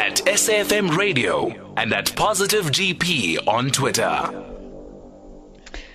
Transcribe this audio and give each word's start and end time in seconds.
at 0.00 0.16
SAFM 0.24 0.96
Radio 0.96 1.52
and 1.76 1.92
at 1.92 2.16
Positive 2.16 2.64
GP 2.64 3.46
on 3.46 3.70
Twitter. 3.70 4.49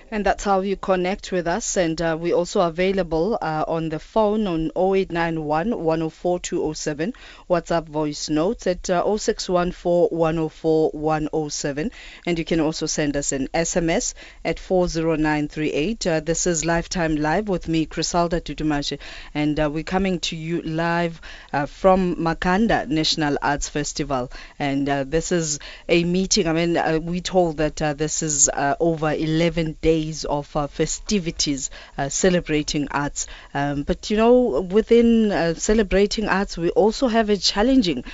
And 0.08 0.24
that's 0.24 0.44
how 0.44 0.60
you 0.60 0.76
connect 0.76 1.32
with 1.32 1.48
us. 1.48 1.76
And 1.76 2.00
uh, 2.00 2.16
we're 2.18 2.36
also 2.36 2.60
available 2.60 3.36
uh, 3.42 3.64
on 3.66 3.88
the 3.88 3.98
phone 3.98 4.46
on 4.46 4.70
0891 4.76 5.76
104 5.82 6.38
207, 6.38 7.12
WhatsApp 7.50 7.88
voice 7.88 8.28
notes 8.28 8.68
at 8.68 8.88
uh, 8.88 9.02
0614 9.16 10.16
104 10.16 10.90
107. 10.90 11.90
And 12.24 12.38
you 12.38 12.44
can 12.44 12.60
also 12.60 12.86
send 12.86 13.16
us 13.16 13.32
an 13.32 13.48
SMS 13.48 14.14
at 14.44 14.60
40938. 14.60 16.06
Uh, 16.06 16.20
this 16.20 16.46
is 16.46 16.64
Lifetime 16.64 17.16
Live 17.16 17.48
with 17.48 17.66
me, 17.66 17.84
Criselda 17.84 18.40
Dudumashe. 18.40 19.00
And 19.34 19.58
uh, 19.58 19.68
we're 19.72 19.82
coming 19.82 20.20
to 20.20 20.36
you 20.36 20.62
live 20.62 21.20
uh, 21.52 21.66
from 21.66 22.14
Makhanda 22.14 22.86
National 22.88 23.38
Arts 23.42 23.68
Festival. 23.68 24.30
And 24.60 24.88
uh, 24.88 25.02
this 25.02 25.32
is 25.32 25.58
a 25.88 26.04
meeting. 26.04 26.46
I 26.46 26.52
mean, 26.52 27.04
we 27.04 27.20
told 27.20 27.56
that 27.56 27.76
this 27.98 28.22
is 28.22 28.48
over 28.78 29.12
11 29.12 29.78
days 29.80 29.95
days 29.96 30.24
of 30.24 30.54
uh, 30.56 30.66
festivities 30.66 31.70
uh, 31.96 32.08
celebrating 32.08 32.88
arts. 32.90 33.26
Um, 33.54 33.82
but 33.82 34.10
you 34.10 34.16
know, 34.16 34.60
within 34.60 35.32
uh, 35.32 35.54
celebrating 35.54 36.28
arts, 36.28 36.58
we 36.58 36.70
also 36.70 37.08
have 37.08 37.30
a 37.30 37.36
challenging, 37.36 38.04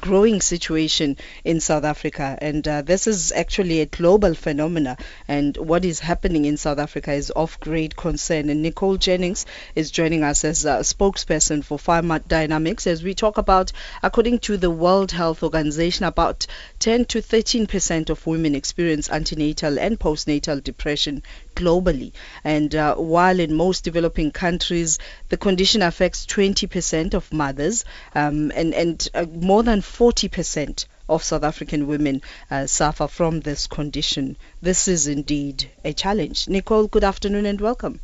growing 0.00 0.40
situation 0.40 1.16
in 1.44 1.60
South 1.60 1.84
Africa, 1.84 2.38
and 2.40 2.64
this 2.64 3.06
is 3.06 3.32
actually 3.32 3.80
a 3.80 3.86
global 3.86 4.34
phenomena. 4.34 4.96
And 5.28 5.56
what 5.56 5.84
is 5.84 6.00
happening 6.00 6.44
in 6.44 6.56
South 6.56 6.78
Africa 6.78 7.12
is 7.12 7.30
of 7.30 7.58
great 7.60 7.96
concern. 7.96 8.48
And 8.50 8.62
Nicole 8.62 8.96
Jennings 8.96 9.46
is 9.74 9.90
joining 9.90 10.22
us 10.22 10.44
as 10.44 10.64
a 10.64 10.82
spokesperson 10.92 11.64
for 11.64 11.78
Pharma 11.78 12.26
Dynamics 12.26 12.86
as 12.86 13.02
we 13.02 13.14
talk 13.14 13.38
about, 13.38 13.72
according 14.02 14.38
to 14.40 14.56
the 14.56 14.70
World 14.70 15.10
Health 15.12 15.42
Organization, 15.42 16.04
about 16.04 16.46
10 16.78 17.04
to 17.06 17.20
13 17.20 17.66
percent 17.66 18.10
of 18.10 18.26
women 18.26 18.54
experience 18.54 19.10
antenatal 19.10 19.78
and 19.78 19.98
postnatal 19.98 20.62
depression 20.62 21.22
globally. 21.54 22.12
And 22.44 22.74
uh, 22.74 22.94
while 22.96 23.38
in 23.40 23.54
most 23.54 23.84
developing 23.84 24.30
countries 24.30 24.98
the 25.28 25.36
condition 25.36 25.82
affects 25.82 26.26
20% 26.26 27.14
of 27.14 27.32
mothers 27.32 27.84
um, 28.14 28.52
and, 28.54 28.74
and 28.74 29.08
uh, 29.14 29.24
more 29.24 29.62
than 29.62 29.80
40% 29.80 30.86
of 31.08 31.22
South 31.22 31.44
African 31.44 31.86
women 31.86 32.22
uh, 32.50 32.66
suffer 32.66 33.06
from 33.06 33.40
this 33.40 33.66
condition. 33.66 34.36
This 34.60 34.88
is 34.88 35.08
indeed 35.08 35.70
a 35.84 35.92
challenge. 35.92 36.48
Nicole, 36.48 36.86
good 36.86 37.04
afternoon 37.04 37.46
and 37.46 37.60
welcome. 37.60 38.00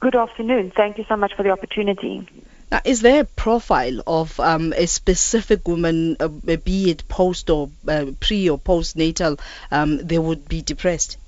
Good 0.00 0.16
afternoon. 0.16 0.72
Thank 0.74 0.98
you 0.98 1.04
so 1.08 1.16
much 1.16 1.34
for 1.34 1.42
the 1.42 1.50
opportunity. 1.50 2.26
Now, 2.70 2.80
is 2.84 3.02
there 3.02 3.22
a 3.22 3.24
profile 3.24 4.00
of 4.06 4.38
um, 4.40 4.72
a 4.76 4.86
specific 4.86 5.66
woman, 5.66 6.16
uh, 6.20 6.28
be 6.28 6.90
it 6.90 7.06
post 7.08 7.50
or 7.50 7.68
uh, 7.86 8.06
pre 8.20 8.48
or 8.48 8.58
postnatal, 8.58 9.40
um, 9.70 9.98
they 9.98 10.18
would 10.18 10.48
be 10.48 10.62
depressed? 10.62 11.18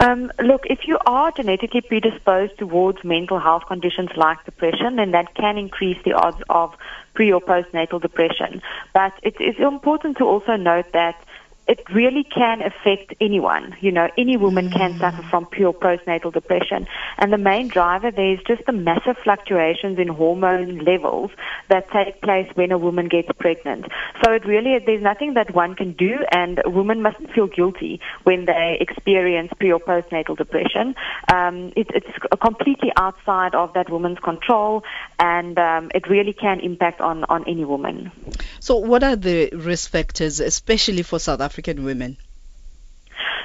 Um, 0.00 0.32
look, 0.42 0.62
if 0.64 0.88
you 0.88 0.98
are 1.04 1.30
genetically 1.30 1.82
predisposed 1.82 2.56
towards 2.56 3.04
mental 3.04 3.38
health 3.38 3.64
conditions 3.68 4.08
like 4.16 4.42
depression, 4.46 4.96
then 4.96 5.10
that 5.10 5.34
can 5.34 5.58
increase 5.58 5.98
the 6.04 6.14
odds 6.14 6.42
of 6.48 6.74
pre 7.12 7.30
or 7.30 7.40
postnatal 7.42 8.00
depression. 8.00 8.62
But 8.94 9.12
it 9.22 9.38
is 9.38 9.56
important 9.58 10.16
to 10.16 10.24
also 10.24 10.56
note 10.56 10.90
that 10.94 11.22
it 11.70 11.78
really 11.94 12.24
can 12.24 12.60
affect 12.62 13.14
anyone. 13.20 13.76
You 13.80 13.92
know, 13.92 14.08
any 14.18 14.36
woman 14.36 14.70
can 14.70 14.94
Mm. 14.94 15.00
suffer 15.00 15.22
from 15.30 15.46
pure 15.46 15.72
postnatal 15.72 16.32
depression. 16.32 16.88
And 17.16 17.32
the 17.32 17.38
main 17.38 17.68
driver 17.68 18.10
there 18.10 18.32
is 18.32 18.40
just 18.44 18.66
the 18.66 18.72
massive 18.72 19.16
fluctuations 19.22 19.96
in 20.00 20.08
hormone 20.08 20.78
levels 20.78 21.30
that 21.68 21.88
take 21.92 22.20
place 22.22 22.48
when 22.56 22.72
a 22.72 22.78
woman 22.86 23.06
gets 23.06 23.30
pregnant. 23.38 23.86
So 24.20 24.32
it 24.32 24.44
really, 24.44 24.80
there's 24.84 25.02
nothing 25.12 25.34
that 25.34 25.54
one 25.54 25.76
can 25.76 25.92
do 25.92 26.12
and 26.32 26.60
a 26.64 26.70
woman 26.70 27.02
mustn't 27.02 27.30
feel 27.32 27.46
guilty 27.46 28.00
when 28.24 28.46
they 28.46 28.76
experience 28.80 29.52
pre 29.60 29.70
or 29.70 29.78
postnatal 29.78 30.36
depression. 30.36 30.96
Um, 31.32 31.72
it, 31.76 31.86
it's 31.94 32.14
completely 32.42 32.90
outside 32.96 33.54
of 33.54 33.74
that 33.74 33.88
woman's 33.90 34.18
control 34.18 34.82
and 35.20 35.56
um, 35.58 35.92
it 35.94 36.08
really 36.08 36.32
can 36.32 36.58
impact 36.58 37.00
on, 37.00 37.22
on 37.24 37.44
any 37.46 37.64
woman. 37.64 38.10
So, 38.58 38.76
what 38.76 39.04
are 39.04 39.14
the 39.14 39.50
risk 39.52 39.90
factors, 39.90 40.40
especially 40.40 41.04
for 41.04 41.20
South 41.20 41.40
African 41.60 41.84
women? 41.84 42.16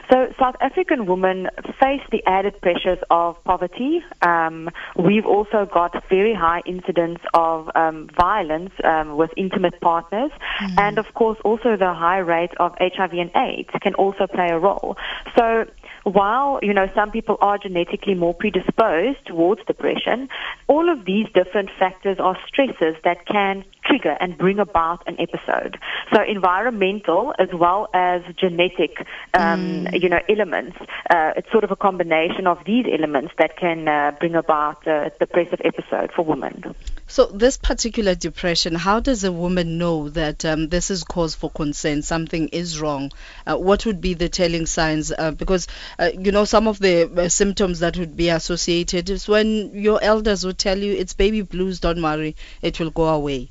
So 0.10 0.32
South 0.40 0.56
African 0.62 1.06
women 1.06 1.50
face 1.82 2.02
the 2.12 2.24
added 2.28 2.62
pressures 2.62 3.00
of 3.10 3.44
poverty. 3.44 4.04
Um, 4.22 4.70
we've 4.96 5.26
also 5.26 5.66
got 5.66 5.92
very 6.10 6.34
high 6.34 6.62
incidence 6.66 7.20
of 7.34 7.70
um, 7.76 8.08
violence 8.16 8.72
um, 8.84 9.18
with 9.18 9.32
intimate 9.36 9.82
partners, 9.82 10.32
and 10.78 10.98
of 11.00 11.14
course 11.16 11.40
also 11.44 11.76
the 11.76 11.94
high 11.94 12.20
rate 12.20 12.52
of 12.58 12.74
HIV 12.80 13.14
and 13.14 13.32
AIDS 13.36 13.72
can 13.82 13.96
also 13.96 14.28
play 14.28 14.50
a 14.52 14.60
role. 14.60 14.96
So 15.36 15.66
while 16.06 16.60
you 16.62 16.74
know 16.74 16.88
some 16.94 17.10
people 17.12 17.38
are 17.42 17.58
genetically 17.58 18.14
more 18.14 18.34
predisposed 18.34 19.26
towards 19.26 19.66
depression, 19.66 20.30
all 20.68 20.88
of 20.90 21.04
these 21.06 21.28
different 21.34 21.70
factors 21.80 22.20
are 22.20 22.38
stresses 22.48 22.96
that 23.04 23.26
can 23.26 23.66
trigger 23.84 24.16
and 24.20 24.38
bring 24.38 24.60
about 24.60 25.02
an 25.08 25.20
episode. 25.20 25.78
So 26.14 26.22
environmental 26.24 27.34
as 27.40 27.50
well 27.54 27.90
as 27.94 28.22
genetic, 28.36 29.06
um, 29.34 29.88
you 29.94 30.10
know, 30.10 30.20
elements. 30.30 30.78
Uh, 31.10 31.34
it's 31.38 31.52
sort 31.52 31.64
of 31.64 31.72
a 31.72 31.76
combination 31.76 32.46
of 32.46 32.64
these 32.66 32.86
elements 32.92 33.34
that 33.40 33.58
can 33.58 33.88
uh, 33.88 34.12
bring 34.20 34.36
about 34.36 34.86
a 34.88 35.12
depressive 35.20 35.62
episode 35.64 36.12
for 36.12 36.24
women. 36.24 36.76
So, 37.08 37.28
this 37.28 37.58
particular 37.58 38.16
depression, 38.16 38.74
how 38.74 39.00
does 39.00 39.24
a 39.24 39.32
woman 39.32 39.78
know 39.78 40.10
that 40.10 40.44
um, 40.44 40.70
this 40.70 40.90
is 40.90 41.04
cause 41.04 41.36
for 41.36 41.52
concern, 41.52 42.02
something 42.02 42.48
is 42.48 42.82
wrong? 42.82 43.12
Uh, 43.46 43.58
what 43.58 43.86
would 43.86 44.02
be 44.02 44.16
the 44.16 44.28
telling 44.28 44.66
signs? 44.66 45.12
Uh, 45.12 45.30
because, 45.30 45.68
uh, 46.00 46.10
you 46.18 46.32
know, 46.32 46.46
some 46.46 46.68
of 46.68 46.80
the 46.80 47.04
uh, 47.04 47.30
symptoms 47.30 47.80
that 47.80 47.96
would 47.98 48.18
be 48.18 48.30
associated 48.30 49.10
is 49.12 49.28
when 49.28 49.72
your 49.76 50.02
elders 50.02 50.44
would 50.46 50.58
tell 50.58 50.80
you 50.80 50.94
it's 50.94 51.14
baby 51.14 51.44
blues, 51.44 51.80
don't 51.80 52.02
worry, 52.02 52.36
it 52.64 52.80
will 52.80 52.92
go 52.92 53.08
away. 53.08 53.50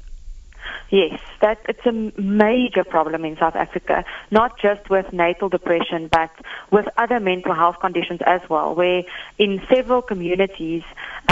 Yes, 0.91 1.19
that 1.41 1.59
it's 1.69 1.85
a 1.87 1.93
major 2.21 2.85
problem 2.85 3.25
in 3.25 3.37
South 3.37 3.57
Africa, 3.57 4.05
not 4.31 4.59
just 4.61 4.89
with 4.91 5.13
natal 5.13 5.49
depression, 5.49 6.09
but 6.09 6.31
with 6.71 6.87
other 6.97 7.21
mental 7.21 7.55
health 7.55 7.81
conditions 7.81 8.21
as 8.27 8.41
well, 8.49 8.75
where 8.75 9.03
in 9.39 9.63
several 9.69 10.03
communities, 10.03 10.83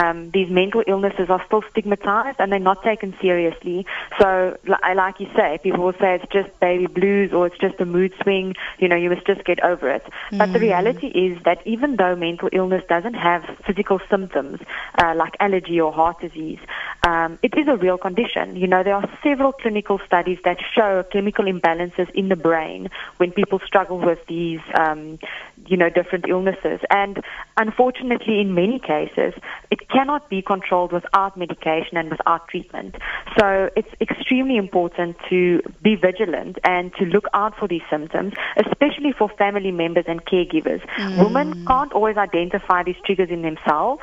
um, 0.02 0.30
these 0.30 0.50
mental 0.50 0.82
illnesses 0.86 1.30
are 1.30 1.42
still 1.46 1.62
stigmatized 1.70 2.40
and 2.40 2.50
they're 2.50 2.58
not 2.58 2.82
taken 2.82 3.14
seriously. 3.20 3.86
So, 4.18 4.56
like 4.66 5.20
you 5.20 5.28
say, 5.36 5.58
people 5.62 5.84
will 5.84 5.92
say 5.94 6.16
it's 6.16 6.32
just 6.32 6.48
baby 6.60 6.86
blues 6.86 7.32
or 7.32 7.46
it's 7.46 7.58
just 7.58 7.80
a 7.80 7.86
mood 7.86 8.12
swing, 8.22 8.54
you 8.78 8.88
know, 8.88 8.96
you 8.96 9.10
must 9.10 9.26
just 9.26 9.44
get 9.44 9.62
over 9.62 9.88
it. 9.88 10.04
But 10.32 10.52
the 10.52 10.58
reality 10.58 11.08
is 11.08 11.42
that 11.44 11.64
even 11.66 11.96
though 11.96 12.16
mental 12.16 12.48
illness 12.52 12.84
doesn't 12.88 13.14
have 13.14 13.44
physical 13.66 14.00
symptoms, 14.10 14.60
uh, 14.98 15.14
like 15.16 15.34
allergy 15.40 15.80
or 15.80 15.92
heart 15.92 16.20
disease, 16.20 16.58
um, 17.06 17.38
it 17.42 17.56
is 17.56 17.68
a 17.68 17.76
real 17.76 17.98
condition. 17.98 18.56
You 18.56 18.66
know, 18.66 18.82
there 18.82 18.94
are 18.94 19.08
several 19.22 19.52
clinical 19.52 20.00
studies 20.06 20.38
that 20.44 20.58
show 20.74 21.04
chemical 21.04 21.44
imbalances 21.44 22.10
in 22.10 22.28
the 22.28 22.36
brain 22.36 22.90
when 23.18 23.32
people 23.32 23.60
struggle 23.66 23.98
with 23.98 24.24
these, 24.26 24.60
um, 24.74 25.18
you 25.66 25.76
know, 25.76 25.90
different 25.90 26.26
illnesses. 26.28 26.80
And 26.90 27.22
unfortunately, 27.56 28.40
in 28.40 28.54
many 28.54 28.78
cases, 28.78 29.34
it 29.70 29.88
cannot 29.92 30.28
be 30.28 30.42
controlled 30.42 30.92
without 30.92 31.36
medication 31.36 31.96
and 31.96 32.10
without 32.10 32.48
treatment. 32.48 32.96
So 33.38 33.70
it's 33.76 33.88
extremely 34.00 34.56
important 34.56 35.16
to 35.30 35.62
be 35.82 35.96
vigilant 35.96 36.58
and 36.64 36.92
to 36.94 37.04
look 37.04 37.26
out 37.34 37.56
for 37.58 37.68
these 37.68 37.82
symptoms, 37.90 38.32
especially 38.56 39.12
for 39.12 39.28
family 39.28 39.70
members 39.70 40.04
and 40.06 40.24
caregivers. 40.24 40.82
Women 41.18 41.66
can't 41.66 41.92
always 41.92 42.16
identify 42.16 42.82
these 42.82 42.96
triggers 43.04 43.30
in 43.30 43.42
themselves. 43.42 44.02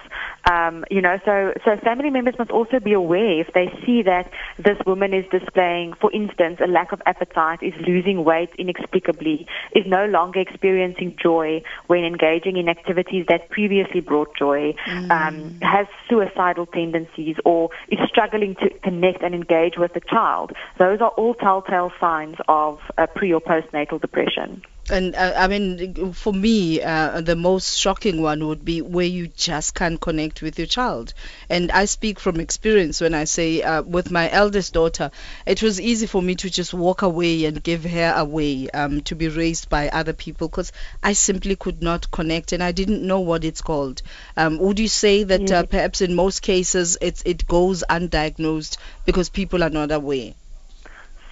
Um, 0.50 0.85
you 0.89 1.01
know, 1.01 1.19
so 1.25 1.53
so 1.66 1.77
family 1.77 2.09
members 2.09 2.35
must 2.38 2.51
also 2.51 2.79
be 2.79 2.94
aware 2.94 3.39
if 3.39 3.53
they 3.53 3.67
see 3.85 4.01
that 4.03 4.31
this 4.57 4.77
woman 4.85 5.13
is 5.13 5.25
displaying, 5.31 5.94
for 5.94 6.11
instance, 6.11 6.59
a 6.63 6.67
lack 6.67 6.91
of 6.91 7.01
appetite, 7.06 7.62
is 7.62 7.74
losing 7.88 8.24
weight 8.24 8.50
inexplicably, 8.57 9.47
is 9.75 9.86
no 9.86 10.06
longer 10.06 10.39
experiencing 10.39 11.15
joy 11.21 11.62
when 11.88 12.03
engaging 12.03 12.57
in 12.57 12.69
activities 12.69 13.25
that 13.27 13.50
previously 13.50 14.01
brought 14.01 14.36
joy, 14.36 14.74
um, 15.09 15.59
has 15.69 15.88
suicidal 16.10 16.66
tendencies, 16.66 17.36
or 17.45 17.69
is 17.89 18.00
struggling 18.07 18.56
to 18.56 18.69
connect 18.80 19.21
and 19.21 19.36
engage 19.36 19.77
with 19.77 19.94
the 19.94 20.01
child. 20.01 20.51
Those 20.77 21.00
are 21.01 21.10
all 21.10 21.33
telltale 21.36 21.92
signs 22.00 22.38
of 22.48 22.80
uh, 22.98 23.07
pre 23.07 23.33
or 23.33 23.42
postnatal 23.42 24.01
depression. 24.01 24.63
And 24.91 25.15
uh, 25.15 25.33
I 25.36 25.47
mean, 25.47 26.13
for 26.13 26.33
me, 26.33 26.81
uh, 26.81 27.21
the 27.21 27.36
most 27.36 27.77
shocking 27.77 28.21
one 28.21 28.47
would 28.47 28.65
be 28.65 28.81
where 28.81 29.06
you 29.06 29.27
just 29.27 29.75
can't 29.75 30.00
connect 30.01 30.41
with 30.41 30.57
your 30.57 30.68
child. 30.68 31.13
And 31.50 31.71
I 31.71 31.86
speak 31.86 32.19
from 32.19 32.39
experience 32.39 33.00
when 33.00 33.13
I 33.13 33.25
say, 33.25 33.62
uh, 33.62 33.83
with 33.83 34.12
my 34.12 34.31
eldest 34.31 34.74
daughter, 34.74 35.12
it 35.45 35.62
was 35.62 35.80
easy 35.80 36.07
for 36.07 36.21
me 36.21 36.36
to 36.36 36.50
just 36.50 36.74
walk 36.74 37.01
away 37.01 37.45
and 37.45 37.62
give 37.63 37.83
her 37.86 38.13
away 38.15 38.69
um, 38.71 39.01
to 39.01 39.15
be 39.15 39.27
raised 39.27 39.69
by 39.69 39.89
other 39.89 40.13
people 40.13 40.47
because 40.47 40.71
I 41.03 41.13
simply 41.13 41.56
could 41.56 41.81
not 41.81 42.09
connect 42.12 42.51
and 42.51 42.63
I 42.63 42.71
didn't 42.71 43.06
know 43.06 43.19
what 43.19 43.44
it's 43.44 43.62
called. 43.62 44.01
Um, 44.36 44.57
would 44.57 44.80
you 44.80 44.88
say 44.88 45.24
that 45.24 45.51
uh, 45.51 45.63
perhaps 45.63 46.01
in 46.01 46.15
most 46.15 46.41
cases 46.41 46.97
it's, 47.01 47.21
it 47.25 47.47
goes 47.47 47.83
undiagnosed 47.89 48.77
because 49.06 49.30
people 49.30 49.63
are 49.63 49.69
not 49.69 49.91
aware? 49.91 50.33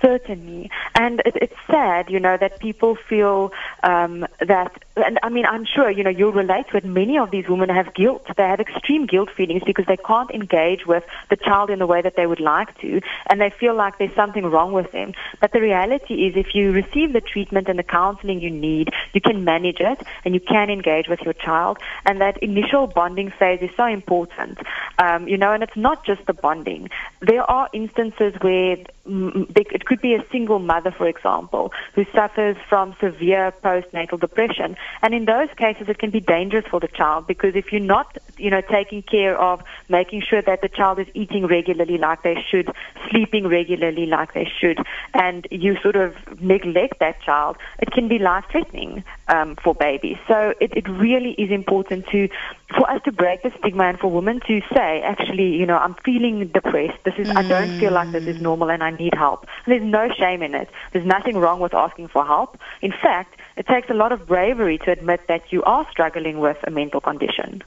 Certainly, 0.01 0.69
and 0.95 1.21
it, 1.25 1.35
it's 1.41 1.55
sad, 1.69 2.09
you 2.09 2.19
know, 2.19 2.37
that 2.37 2.59
people 2.59 2.95
feel 2.95 3.51
um, 3.83 4.27
that, 4.39 4.85
and 5.05 5.19
I 5.23 5.29
mean, 5.29 5.45
I'm 5.45 5.65
sure, 5.65 5.89
you 5.89 6.03
know, 6.03 6.09
you'll 6.09 6.31
relate 6.31 6.69
to 6.69 6.77
it. 6.77 6.85
Many 6.85 7.17
of 7.17 7.31
these 7.31 7.47
women 7.47 7.69
have 7.69 7.93
guilt. 7.93 8.25
They 8.35 8.43
have 8.43 8.59
extreme 8.59 9.05
guilt 9.05 9.29
feelings 9.29 9.63
because 9.65 9.85
they 9.85 9.97
can't 9.97 10.31
engage 10.31 10.85
with 10.85 11.03
the 11.29 11.35
child 11.35 11.69
in 11.69 11.79
the 11.79 11.87
way 11.87 12.01
that 12.01 12.15
they 12.15 12.25
would 12.25 12.39
like 12.39 12.77
to, 12.81 13.01
and 13.29 13.39
they 13.39 13.49
feel 13.49 13.75
like 13.75 13.97
there's 13.97 14.13
something 14.15 14.45
wrong 14.45 14.73
with 14.73 14.91
them. 14.91 15.13
But 15.39 15.51
the 15.51 15.61
reality 15.61 16.25
is, 16.25 16.35
if 16.35 16.55
you 16.55 16.71
receive 16.71 17.13
the 17.13 17.21
treatment 17.21 17.67
and 17.69 17.77
the 17.77 17.83
counseling 17.83 18.41
you 18.41 18.49
need, 18.49 18.89
you 19.13 19.21
can 19.21 19.43
manage 19.43 19.79
it 19.79 20.01
and 20.25 20.33
you 20.33 20.39
can 20.39 20.69
engage 20.69 21.07
with 21.07 21.21
your 21.21 21.33
child. 21.33 21.77
And 22.05 22.21
that 22.21 22.37
initial 22.37 22.87
bonding 22.87 23.31
phase 23.31 23.61
is 23.61 23.69
so 23.75 23.85
important, 23.85 24.59
um, 24.99 25.27
you 25.27 25.37
know, 25.37 25.51
and 25.51 25.63
it's 25.63 25.77
not 25.77 26.05
just 26.05 26.25
the 26.25 26.33
bonding. 26.33 26.89
There 27.21 27.43
are 27.49 27.69
instances 27.73 28.33
where 28.41 28.77
it 29.05 29.85
could 29.85 30.01
be 30.01 30.13
a 30.15 30.25
single 30.31 30.59
mother, 30.59 30.91
for 30.91 31.07
example, 31.07 31.71
who 31.93 32.05
suffers 32.13 32.57
from 32.67 32.95
severe 32.99 33.53
postnatal 33.63 34.19
depression. 34.19 34.75
And 35.01 35.13
in 35.13 35.25
those 35.25 35.49
cases, 35.57 35.87
it 35.89 35.99
can 35.99 36.09
be 36.09 36.19
dangerous 36.19 36.65
for 36.69 36.79
the 36.79 36.87
child 36.87 37.27
because 37.27 37.55
if 37.55 37.71
you're 37.71 37.81
not, 37.81 38.17
you 38.37 38.49
know, 38.49 38.61
taking 38.61 39.01
care 39.01 39.39
of 39.39 39.61
making 39.89 40.21
sure 40.21 40.41
that 40.41 40.61
the 40.61 40.69
child 40.69 40.99
is 40.99 41.07
eating 41.13 41.45
regularly 41.47 41.97
like 41.97 42.23
they 42.23 42.43
should, 42.49 42.71
sleeping 43.09 43.47
regularly 43.47 44.05
like 44.05 44.33
they 44.33 44.49
should, 44.59 44.79
and 45.13 45.47
you 45.51 45.77
sort 45.81 45.95
of 45.95 46.15
neglect 46.41 46.99
that 46.99 47.21
child, 47.21 47.57
it 47.79 47.91
can 47.91 48.07
be 48.07 48.19
life-threatening 48.19 49.03
um, 49.27 49.55
for 49.63 49.73
babies. 49.75 50.17
So 50.27 50.53
it, 50.59 50.73
it 50.75 50.87
really 50.87 51.31
is 51.31 51.51
important 51.51 52.07
to, 52.07 52.29
for 52.69 52.89
us 52.89 53.01
to 53.03 53.11
break 53.11 53.43
the 53.43 53.51
stigma 53.59 53.85
and 53.85 53.99
for 53.99 54.09
women 54.09 54.39
to 54.47 54.61
say, 54.73 55.01
actually, 55.01 55.55
you 55.55 55.65
know, 55.65 55.77
I'm 55.77 55.95
feeling 55.95 56.47
depressed. 56.47 57.03
This 57.03 57.15
is, 57.17 57.27
mm. 57.27 57.37
I 57.37 57.47
don't 57.47 57.79
feel 57.79 57.91
like 57.91 58.11
this 58.11 58.25
is 58.25 58.41
normal 58.41 58.69
and 58.69 58.83
I 58.83 58.91
need 58.91 59.13
help. 59.13 59.47
And 59.65 59.73
there's 59.73 59.83
no 59.83 60.13
shame 60.13 60.41
in 60.41 60.55
it. 60.55 60.69
There's 60.93 61.05
nothing 61.05 61.37
wrong 61.37 61.59
with 61.59 61.73
asking 61.73 62.07
for 62.09 62.25
help. 62.25 62.57
In 62.81 62.91
fact, 62.91 63.39
it 63.55 63.67
takes 63.67 63.89
a 63.89 63.93
lot 63.93 64.11
of 64.11 64.27
bravery 64.27 64.77
to 64.79 64.91
admit 64.91 65.21
that 65.27 65.51
you 65.51 65.63
are 65.63 65.87
struggling 65.89 66.39
with 66.39 66.57
a 66.63 66.71
mental 66.71 67.01
condition. 67.01 67.63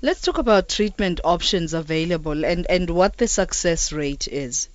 Let's 0.00 0.20
talk 0.20 0.38
about 0.38 0.68
treatment 0.68 1.20
options 1.24 1.74
available 1.74 2.44
and, 2.44 2.66
and 2.68 2.90
what 2.90 3.16
the 3.16 3.28
success 3.28 3.92
rate 3.92 4.28
is. 4.28 4.68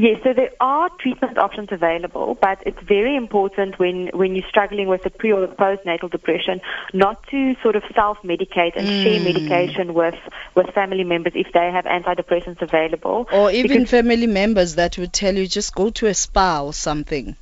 Yes, 0.00 0.20
so 0.22 0.32
there 0.32 0.52
are 0.60 0.90
treatment 1.00 1.38
options 1.38 1.70
available, 1.72 2.38
but 2.40 2.62
it's 2.64 2.78
very 2.86 3.16
important 3.16 3.80
when, 3.80 4.10
when 4.14 4.36
you're 4.36 4.48
struggling 4.48 4.86
with 4.86 5.02
the 5.02 5.10
pre 5.10 5.32
or 5.32 5.44
postnatal 5.48 6.08
depression 6.08 6.60
not 6.94 7.26
to 7.32 7.56
sort 7.64 7.74
of 7.74 7.82
self-medicate 7.96 8.76
and 8.76 8.86
mm. 8.86 9.02
share 9.02 9.20
medication 9.20 9.94
with, 9.94 10.14
with 10.54 10.66
family 10.72 11.02
members 11.02 11.32
if 11.34 11.48
they 11.52 11.68
have 11.72 11.84
antidepressants 11.84 12.62
available. 12.62 13.26
Or 13.32 13.50
even 13.50 13.86
family 13.86 14.28
members 14.28 14.76
that 14.76 14.96
would 14.98 15.12
tell 15.12 15.34
you 15.34 15.48
just 15.48 15.74
go 15.74 15.90
to 15.90 16.06
a 16.06 16.14
spa 16.14 16.62
or 16.62 16.72
something. 16.72 17.34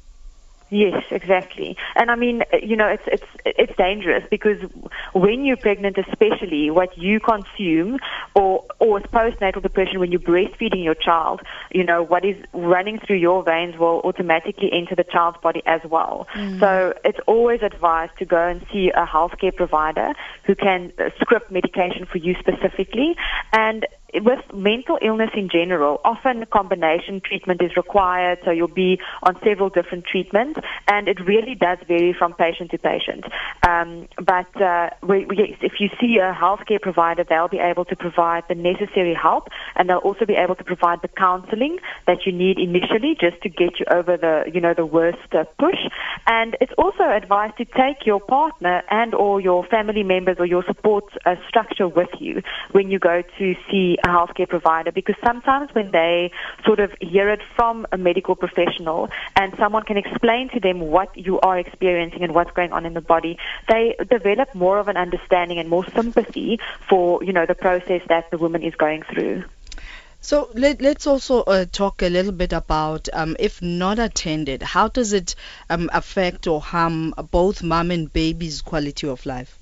Yes, 0.68 1.04
exactly. 1.10 1.76
And 1.94 2.10
I 2.10 2.16
mean, 2.16 2.42
you 2.60 2.74
know, 2.74 2.88
it's 2.88 3.04
it's 3.06 3.26
it's 3.44 3.76
dangerous 3.76 4.24
because 4.28 4.60
when 5.12 5.44
you're 5.44 5.56
pregnant, 5.56 5.96
especially 5.96 6.70
what 6.70 6.98
you 6.98 7.20
consume, 7.20 8.00
or 8.34 8.64
or 8.80 8.94
with 8.94 9.04
postnatal 9.12 9.62
depression, 9.62 10.00
when 10.00 10.10
you're 10.10 10.20
breastfeeding 10.20 10.82
your 10.82 10.96
child, 10.96 11.40
you 11.70 11.84
know, 11.84 12.02
what 12.02 12.24
is 12.24 12.36
running 12.52 12.98
through 12.98 13.16
your 13.16 13.44
veins 13.44 13.78
will 13.78 14.00
automatically 14.04 14.72
enter 14.72 14.96
the 14.96 15.04
child's 15.04 15.38
body 15.38 15.62
as 15.66 15.82
well. 15.84 16.26
Mm. 16.34 16.58
So 16.58 16.94
it's 17.04 17.20
always 17.26 17.62
advised 17.62 18.18
to 18.18 18.24
go 18.24 18.48
and 18.48 18.66
see 18.72 18.90
a 18.90 19.06
healthcare 19.06 19.54
provider 19.54 20.14
who 20.44 20.56
can 20.56 20.92
script 21.20 21.50
medication 21.52 22.06
for 22.06 22.18
you 22.18 22.34
specifically. 22.40 23.16
And 23.52 23.86
with 24.22 24.40
mental 24.54 24.98
illness 25.02 25.30
in 25.34 25.48
general, 25.48 26.00
often 26.04 26.44
combination 26.46 27.20
treatment 27.20 27.60
is 27.62 27.76
required, 27.76 28.38
so 28.44 28.50
you'll 28.50 28.68
be 28.68 29.00
on 29.22 29.38
several 29.42 29.68
different 29.68 30.04
treatments, 30.04 30.60
and 30.88 31.08
it 31.08 31.20
really 31.20 31.54
does 31.54 31.78
vary 31.86 32.12
from 32.12 32.32
patient 32.34 32.70
to 32.70 32.78
patient. 32.78 33.24
Um, 33.66 34.08
but 34.16 34.60
uh, 34.60 34.90
we, 35.02 35.26
if 35.60 35.80
you 35.80 35.88
see 36.00 36.18
a 36.18 36.32
healthcare 36.32 36.80
provider, 36.80 37.24
they'll 37.24 37.48
be 37.48 37.58
able 37.58 37.84
to 37.86 37.96
provide 37.96 38.44
the 38.48 38.54
necessary 38.54 39.14
help, 39.14 39.48
and 39.74 39.88
they'll 39.88 39.98
also 39.98 40.24
be 40.24 40.34
able 40.34 40.54
to 40.54 40.64
provide 40.64 41.02
the 41.02 41.08
counseling 41.08 41.78
that 42.06 42.26
you 42.26 42.32
need 42.32 42.58
initially 42.58 43.16
just 43.18 43.40
to 43.42 43.48
get 43.48 43.78
you 43.80 43.86
over 43.90 44.16
the, 44.16 44.50
you 44.52 44.60
know, 44.60 44.74
the 44.74 44.86
worst 44.86 45.34
uh, 45.34 45.44
push. 45.58 45.78
And 46.26 46.56
it's 46.60 46.72
also 46.78 47.04
advised 47.04 47.56
to 47.58 47.64
take 47.64 48.06
your 48.06 48.20
partner 48.20 48.82
and 48.90 49.14
or 49.14 49.40
your 49.40 49.64
family 49.66 50.02
members 50.02 50.36
or 50.38 50.46
your 50.46 50.64
support 50.64 51.04
uh, 51.24 51.36
structure 51.48 51.88
with 51.88 52.10
you 52.18 52.42
when 52.72 52.90
you 52.90 52.98
go 52.98 53.22
to 53.38 53.54
see 53.70 53.96
a 54.06 54.08
healthcare 54.08 54.48
provider 54.48 54.92
because 54.92 55.16
sometimes 55.24 55.68
when 55.74 55.90
they 55.90 56.30
sort 56.64 56.80
of 56.80 56.92
hear 57.00 57.28
it 57.28 57.40
from 57.56 57.86
a 57.92 57.98
medical 57.98 58.36
professional 58.36 59.10
and 59.34 59.54
someone 59.58 59.82
can 59.82 59.96
explain 59.96 60.48
to 60.50 60.60
them 60.60 60.80
what 60.80 61.16
you 61.16 61.40
are 61.40 61.58
experiencing 61.58 62.22
and 62.22 62.34
what's 62.34 62.52
going 62.52 62.72
on 62.72 62.86
in 62.86 62.94
the 62.94 63.00
body, 63.00 63.38
they 63.68 63.96
develop 64.10 64.54
more 64.54 64.78
of 64.78 64.88
an 64.88 64.96
understanding 64.96 65.58
and 65.58 65.68
more 65.68 65.84
sympathy 65.90 66.58
for, 66.88 67.22
you 67.22 67.32
know, 67.32 67.46
the 67.46 67.54
process 67.54 68.02
that 68.08 68.30
the 68.30 68.38
woman 68.38 68.62
is 68.62 68.74
going 68.76 69.02
through. 69.02 69.44
So 70.20 70.50
let, 70.54 70.82
us 70.82 71.06
also 71.06 71.42
uh, 71.42 71.66
talk 71.70 72.02
a 72.02 72.08
little 72.08 72.32
bit 72.32 72.52
about 72.52 73.08
um, 73.12 73.36
if 73.38 73.62
not 73.62 73.98
attended, 73.98 74.62
how 74.62 74.88
does 74.88 75.12
it 75.12 75.36
um, 75.70 75.88
affect 75.92 76.46
or 76.46 76.60
harm 76.60 77.14
both 77.30 77.62
mom 77.62 77.90
and 77.90 78.12
baby's 78.12 78.62
quality 78.62 79.06
of 79.06 79.24
life? 79.24 79.58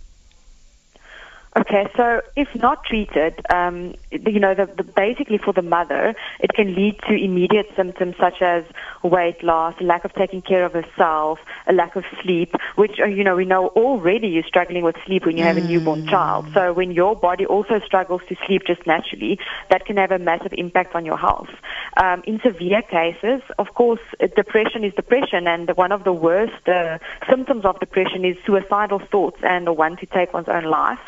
Okay, 1.56 1.88
so 1.96 2.20
if 2.34 2.52
not 2.56 2.84
treated, 2.84 3.40
um, 3.48 3.94
you 4.10 4.40
know, 4.40 4.54
the, 4.54 4.66
the, 4.66 4.82
basically 4.82 5.38
for 5.38 5.52
the 5.52 5.62
mother, 5.62 6.16
it 6.40 6.52
can 6.52 6.74
lead 6.74 6.98
to 7.08 7.14
immediate 7.14 7.70
symptoms 7.76 8.16
such 8.18 8.42
as 8.42 8.64
weight 9.04 9.40
loss, 9.44 9.80
lack 9.80 10.04
of 10.04 10.12
taking 10.14 10.42
care 10.42 10.64
of 10.64 10.72
herself, 10.72 11.38
a 11.68 11.72
lack 11.72 11.94
of 11.94 12.04
sleep, 12.20 12.56
which, 12.74 12.98
uh, 12.98 13.04
you 13.04 13.22
know, 13.22 13.36
we 13.36 13.44
know 13.44 13.68
already 13.68 14.26
you're 14.26 14.42
struggling 14.42 14.82
with 14.82 14.96
sleep 15.06 15.24
when 15.26 15.36
you 15.36 15.44
have 15.44 15.56
a 15.56 15.60
newborn 15.60 16.02
mm. 16.02 16.10
child. 16.10 16.46
So 16.52 16.72
when 16.72 16.90
your 16.90 17.14
body 17.14 17.46
also 17.46 17.78
struggles 17.86 18.22
to 18.28 18.36
sleep 18.46 18.62
just 18.66 18.84
naturally, 18.84 19.38
that 19.70 19.84
can 19.84 19.96
have 19.96 20.10
a 20.10 20.18
massive 20.18 20.54
impact 20.54 20.96
on 20.96 21.04
your 21.04 21.16
health. 21.16 21.50
Um, 21.96 22.24
in 22.26 22.40
severe 22.40 22.82
cases, 22.82 23.42
of 23.60 23.74
course, 23.74 24.00
depression 24.18 24.82
is 24.82 24.92
depression, 24.94 25.46
and 25.46 25.70
one 25.76 25.92
of 25.92 26.02
the 26.02 26.12
worst 26.12 26.68
uh, 26.68 26.98
symptoms 27.30 27.64
of 27.64 27.78
depression 27.78 28.24
is 28.24 28.36
suicidal 28.44 28.98
thoughts 28.98 29.38
and 29.44 29.68
the 29.68 29.72
one 29.72 29.96
to 29.98 30.06
take 30.06 30.32
one's 30.32 30.48
own 30.48 30.64
life. 30.64 30.98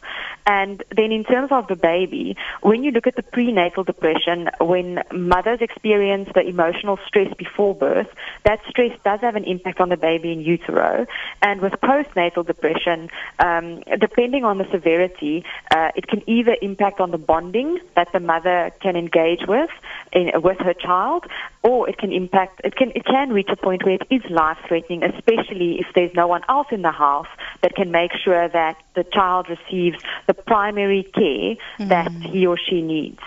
And 0.46 0.82
then 0.94 1.10
in 1.10 1.25
terms 1.25 1.50
of 1.50 1.66
the 1.66 1.75
baby, 1.75 2.37
when 2.62 2.84
you 2.84 2.93
look 2.93 3.06
at 3.08 3.16
the 3.16 3.22
prenatal 3.22 3.82
depression, 3.82 4.48
when 4.60 5.02
mothers 5.12 5.60
experience 5.60 6.28
the 6.34 6.46
emotional 6.46 6.98
stress 7.06 7.34
before 7.34 7.75
birth, 7.75 8.08
that 8.44 8.60
stress 8.69 8.96
does 9.04 9.20
have 9.20 9.35
an 9.35 9.44
impact 9.44 9.80
on 9.80 9.88
the 9.88 9.97
baby 9.97 10.30
in 10.32 10.40
utero. 10.40 11.06
And 11.42 11.61
with 11.61 11.73
postnatal 11.75 12.47
depression, 12.47 13.11
um, 13.40 13.82
depending 13.99 14.44
on 14.44 14.59
the 14.59 14.68
severity, 14.71 15.44
uh, 15.75 15.90
it 15.97 16.06
can 16.06 16.23
either 16.28 16.56
impact 16.62 17.00
on 17.00 17.11
the 17.11 17.18
bonding 17.18 17.80
that 17.97 18.12
the 18.12 18.21
mother 18.21 18.71
can 18.80 18.94
engage 18.94 19.47
with 19.49 19.71
in, 20.12 20.30
with 20.42 20.59
her 20.59 20.75
child, 20.75 21.26
or 21.62 21.88
it 21.88 21.99
can 21.99 22.12
impact. 22.12 22.61
It 22.62 22.76
can 22.76 22.92
it 22.94 23.04
can 23.04 23.32
reach 23.32 23.49
a 23.49 23.56
point 23.56 23.85
where 23.85 23.94
it 23.94 24.06
is 24.11 24.23
life 24.30 24.59
threatening, 24.68 25.02
especially 25.02 25.80
if 25.80 25.87
there's 25.94 26.14
no 26.14 26.28
one 26.28 26.42
else 26.49 26.68
in 26.71 26.82
the 26.82 26.92
house 26.92 27.28
that 27.62 27.75
can 27.75 27.90
make 27.90 28.12
sure 28.12 28.49
that 28.49 28.76
the 28.94 29.04
child 29.04 29.49
receives 29.49 29.99
the 30.26 30.36
primary 30.47 31.02
care 31.02 31.57
mm. 31.78 31.88
that 31.88 32.11
he 32.11 32.47
or 32.47 32.57
she 32.57 32.83
needs. 32.83 33.21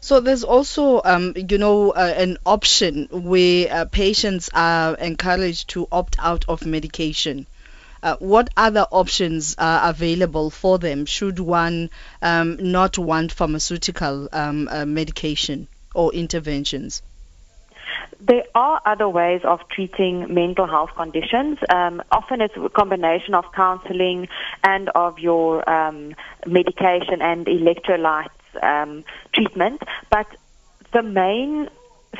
So 0.00 0.20
there's 0.20 0.44
also, 0.44 1.02
um, 1.04 1.34
you 1.34 1.58
know, 1.58 1.90
uh, 1.90 2.14
an 2.16 2.38
option 2.46 3.08
where 3.10 3.72
uh, 3.72 3.84
patients 3.86 4.48
are 4.54 4.94
encouraged 4.94 5.70
to 5.70 5.88
opt 5.90 6.16
out 6.20 6.44
of 6.48 6.64
medication. 6.64 7.46
Uh, 8.02 8.14
what 8.20 8.50
other 8.56 8.86
options 8.92 9.56
are 9.58 9.90
available 9.90 10.50
for 10.50 10.78
them 10.78 11.06
should 11.06 11.40
one 11.40 11.90
um, 12.22 12.56
not 12.60 12.98
want 12.98 13.32
pharmaceutical 13.32 14.28
um, 14.32 14.68
uh, 14.70 14.86
medication 14.86 15.66
or 15.94 16.12
interventions? 16.12 17.02
There 18.20 18.44
are 18.54 18.80
other 18.84 19.08
ways 19.08 19.42
of 19.44 19.60
treating 19.68 20.32
mental 20.32 20.66
health 20.66 20.90
conditions. 20.96 21.58
Um, 21.68 22.02
often 22.10 22.40
it's 22.40 22.56
a 22.56 22.68
combination 22.68 23.34
of 23.34 23.44
counseling 23.52 24.28
and 24.64 24.88
of 24.90 25.18
your 25.18 25.68
um, 25.68 26.14
medication 26.46 27.22
and 27.22 27.46
electrolytes 27.46 28.30
um, 28.62 29.04
treatment. 29.32 29.82
But 30.10 30.26
the 30.92 31.02
main 31.02 31.68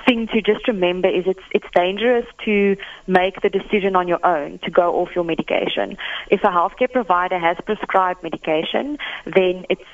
thing 0.05 0.27
to 0.29 0.43
just 0.43 0.69
remember 0.69 1.09
is 1.09 1.25
it's 1.27 1.41
it's 1.53 1.67
dangerous 1.75 2.27
to 2.45 2.77
make 3.07 3.41
the 3.41 3.49
decision 3.49 3.97
on 3.97 4.09
your 4.09 4.25
own 4.27 4.59
to 4.59 4.71
go 4.71 5.01
off 5.01 5.15
your 5.15 5.25
medication. 5.25 5.97
If 6.31 6.43
a 6.45 6.49
healthcare 6.49 6.93
provider 6.93 7.39
has 7.39 7.57
prescribed 7.65 8.23
medication, 8.23 8.99
then 9.25 9.65
it's 9.71 9.85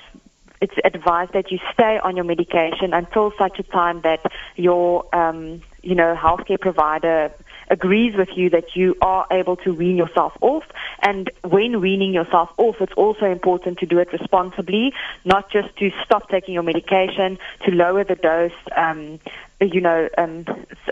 it's 0.60 0.74
advised 0.84 1.32
that 1.32 1.50
you 1.50 1.58
stay 1.72 1.98
on 1.98 2.16
your 2.16 2.24
medication 2.24 2.94
until 2.94 3.32
such 3.36 3.58
a 3.58 3.64
time 3.64 4.00
that 4.02 4.20
your 4.56 5.04
um, 5.14 5.60
you 5.82 5.94
know 5.94 6.14
healthcare 6.14 6.60
provider 6.60 7.32
agrees 7.72 8.14
with 8.14 8.28
you 8.36 8.50
that 8.50 8.76
you 8.76 8.94
are 9.00 9.26
able 9.30 9.56
to 9.56 9.72
wean 9.72 9.96
yourself 9.96 10.36
off. 10.40 10.64
And 11.00 11.30
when 11.42 11.80
weaning 11.80 12.12
yourself 12.12 12.50
off, 12.58 12.76
it's 12.80 12.92
also 12.92 13.24
important 13.24 13.78
to 13.78 13.86
do 13.86 13.98
it 13.98 14.12
responsibly, 14.12 14.92
not 15.24 15.50
just 15.50 15.74
to 15.78 15.90
stop 16.04 16.28
taking 16.28 16.54
your 16.54 16.62
medication, 16.62 17.38
to 17.64 17.70
lower 17.70 18.04
the 18.04 18.14
dose, 18.14 18.52
um, 18.76 19.18
you 19.60 19.80
know, 19.80 20.08
um, 20.18 20.44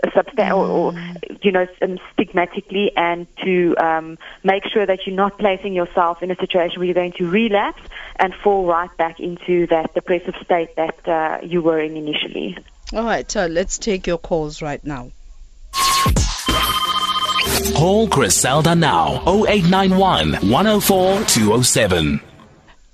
substan- 0.05 0.55
or, 0.55 0.65
or, 0.65 0.93
you 1.41 1.51
know, 1.51 1.67
um, 1.81 1.99
stigmatically, 2.13 2.91
and 2.97 3.27
to 3.37 3.75
um, 3.77 4.17
make 4.43 4.65
sure 4.65 4.85
that 4.85 5.05
you're 5.05 5.15
not 5.15 5.37
placing 5.37 5.73
yourself 5.73 6.23
in 6.23 6.31
a 6.31 6.35
situation 6.35 6.79
where 6.79 6.85
you're 6.85 6.95
going 6.95 7.13
to 7.13 7.29
relapse 7.29 7.81
and 8.17 8.33
fall 8.33 8.65
right 8.65 8.95
back 8.97 9.19
into 9.19 9.67
that 9.67 9.93
depressive 9.93 10.35
state 10.43 10.75
that 10.77 11.07
uh, 11.07 11.37
you 11.43 11.61
were 11.61 11.79
in 11.79 11.95
initially. 11.95 12.57
All 12.93 13.03
right, 13.03 13.35
uh, 13.37 13.47
let's 13.47 13.77
take 13.77 14.05
your 14.05 14.17
calls 14.17 14.61
right 14.61 14.83
now. 14.85 15.11
Call 17.75 18.07
Criselda 18.09 18.77
now 18.77 19.23
0891 19.25 20.33
104 20.49 21.23
207. 21.23 22.21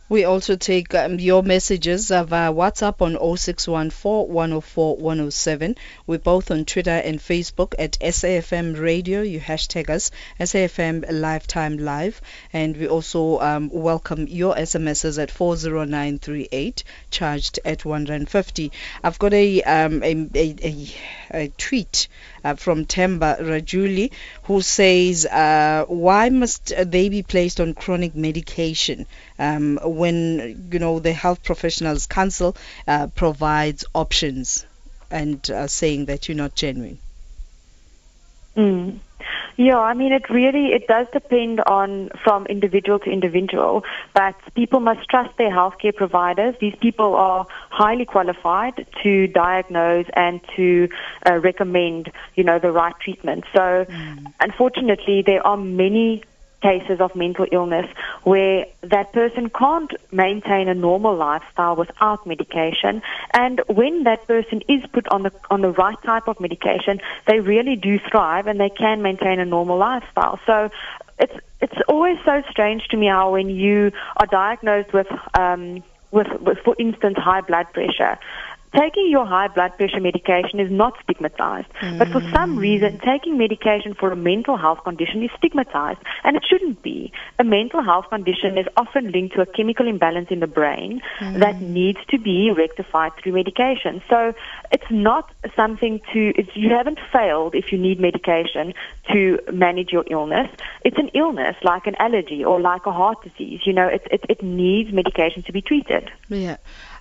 We 0.09 0.23
also 0.23 0.55
take 0.55 0.95
um, 0.95 1.19
your 1.19 1.43
messages 1.43 2.11
uh, 2.11 2.23
via 2.23 2.53
WhatsApp 2.53 3.01
on 3.01 3.37
0614 3.37 4.33
104 4.33 4.95
107. 4.95 5.75
We're 6.05 6.17
both 6.17 6.49
on 6.49 6.63
Twitter 6.63 6.91
and 6.91 7.19
Facebook 7.19 7.75
at 7.77 7.97
SAFM 7.99 8.79
Radio. 8.79 9.21
You 9.21 9.41
hashtag 9.41 9.89
us 9.89 10.11
SAFM 10.39 11.05
Lifetime 11.11 11.77
Live. 11.77 12.21
And 12.53 12.77
we 12.77 12.87
also 12.87 13.41
um, 13.41 13.69
welcome 13.69 14.27
your 14.29 14.55
SMSs 14.55 15.21
at 15.21 15.29
40938, 15.29 16.85
charged 17.11 17.59
at 17.65 17.83
150. 17.83 18.71
I've 19.03 19.19
got 19.19 19.33
a, 19.33 19.61
um, 19.63 20.01
a, 20.03 20.29
a, 20.33 20.55
a, 20.63 20.87
a 21.31 21.47
tweet 21.57 22.07
uh, 22.43 22.55
from 22.55 22.85
Temba 22.85 23.39
Rajuli 23.39 24.11
who 24.43 24.61
says, 24.61 25.25
uh, 25.25 25.85
Why 25.87 26.29
must 26.29 26.73
they 26.77 27.09
be 27.09 27.23
placed 27.23 27.59
on 27.59 27.73
chronic 27.73 28.15
medication? 28.15 29.05
um, 29.39 29.79
when 29.83 30.69
you 30.71 30.79
know 30.79 30.99
the 30.99 31.13
health 31.13 31.43
professionals 31.43 32.07
council 32.07 32.55
uh, 32.87 33.07
provides 33.07 33.85
options 33.93 34.65
and 35.11 35.49
saying 35.67 36.05
that 36.05 36.27
you're 36.27 36.37
not 36.37 36.55
genuine 36.55 36.99
mm. 38.55 38.99
Yeah, 39.57 39.79
I 39.79 39.95
mean, 39.95 40.13
it 40.13 40.29
really 40.29 40.67
it 40.67 40.87
does 40.87 41.07
depend 41.11 41.61
on 41.61 42.09
from 42.23 42.45
individual 42.45 42.99
to 42.99 43.09
individual, 43.09 43.83
but 44.13 44.35
people 44.53 44.79
must 44.79 45.09
trust 45.09 45.35
their 45.37 45.49
healthcare 45.49 45.95
providers. 45.95 46.53
These 46.61 46.75
people 46.79 47.15
are 47.15 47.47
highly 47.69 48.05
qualified 48.05 48.85
to 49.01 49.27
diagnose 49.27 50.05
and 50.13 50.41
to 50.55 50.89
uh, 51.25 51.39
recommend, 51.39 52.11
you 52.35 52.43
know, 52.43 52.59
the 52.59 52.71
right 52.71 52.93
treatment. 52.99 53.45
So, 53.51 53.85
mm. 53.89 54.33
unfortunately, 54.39 55.23
there 55.25 55.45
are 55.45 55.57
many 55.57 56.23
cases 56.61 56.99
of 56.99 57.15
mental 57.15 57.47
illness 57.51 57.87
where 58.27 58.65
that 58.81 59.13
person 59.13 59.49
can't 59.49 59.93
maintain 60.11 60.67
a 60.67 60.73
normal 60.73 61.15
lifestyle 61.15 61.77
without 61.77 62.27
medication. 62.27 63.01
And 63.33 63.61
when 63.67 64.03
that 64.03 64.27
person 64.27 64.63
is 64.67 64.85
put 64.91 65.07
on 65.07 65.23
the 65.23 65.31
on 65.49 65.61
the 65.61 65.71
right 65.71 66.01
type 66.03 66.27
of 66.27 66.37
medication 66.41 66.99
they 67.25 67.39
really 67.39 67.77
do 67.77 67.97
thrive 67.99 68.47
and 68.47 68.59
they 68.59 68.69
can 68.69 69.01
maintain 69.01 69.39
a 69.39 69.45
normal 69.45 69.77
lifestyle. 69.77 70.41
So 70.45 70.69
it's 71.17 71.37
it's 71.61 71.79
always 71.87 72.17
so 72.25 72.43
strange 72.49 72.85
to 72.89 72.97
me 72.97 73.07
how 73.07 73.31
when 73.31 73.49
you 73.49 73.93
are 74.17 74.25
diagnosed 74.25 74.91
with 74.91 75.07
um 75.33 75.81
with, 76.11 76.27
with 76.41 76.57
for 76.65 76.75
instance 76.79 77.17
high 77.17 77.41
blood 77.41 77.67
pressure 77.71 78.17
taking 78.75 79.09
your 79.09 79.25
high 79.25 79.47
blood 79.47 79.75
pressure 79.77 79.99
medication 79.99 80.59
is 80.59 80.71
not 80.71 80.93
stigmatized. 81.03 81.67
Mm. 81.81 81.99
But 81.99 82.09
for 82.09 82.21
some 82.31 82.57
reason, 82.57 82.99
taking 82.99 83.37
medication 83.37 83.93
for 83.93 84.11
a 84.11 84.15
mental 84.15 84.57
health 84.57 84.83
condition 84.83 85.23
is 85.23 85.29
stigmatized, 85.37 85.99
and 86.23 86.35
it 86.35 86.43
shouldn't 86.47 86.81
be. 86.81 87.11
A 87.39 87.43
mental 87.43 87.81
health 87.81 88.09
condition 88.09 88.57
is 88.57 88.65
often 88.75 89.11
linked 89.11 89.35
to 89.35 89.41
a 89.41 89.45
chemical 89.45 89.87
imbalance 89.87 90.29
in 90.29 90.39
the 90.39 90.47
brain 90.47 91.01
mm. 91.19 91.39
that 91.39 91.61
needs 91.61 91.99
to 92.09 92.17
be 92.17 92.51
rectified 92.51 93.13
through 93.21 93.33
medication. 93.33 94.01
So 94.09 94.33
it's 94.71 94.91
not 94.91 95.31
something 95.55 96.01
to, 96.13 96.33
you 96.53 96.69
haven't 96.69 96.99
failed 97.11 97.55
if 97.55 97.71
you 97.71 97.77
need 97.77 97.99
medication 97.99 98.73
to 99.11 99.39
manage 99.51 99.91
your 99.91 100.03
illness. 100.09 100.49
It's 100.83 100.97
an 100.97 101.09
illness 101.13 101.55
like 101.63 101.87
an 101.87 101.95
allergy 101.99 102.43
or 102.43 102.59
like 102.59 102.85
a 102.85 102.91
heart 102.91 103.23
disease. 103.23 103.61
You 103.65 103.73
know, 103.73 103.87
it, 103.87 104.07
it, 104.11 104.25
it 104.29 104.43
needs 104.43 104.91
medication 104.91 105.43
to 105.43 105.51
be 105.51 105.61
treated. 105.61 106.11
Yeah. 106.29 106.57